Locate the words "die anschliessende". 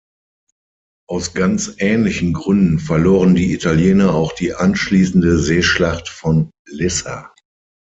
4.31-5.37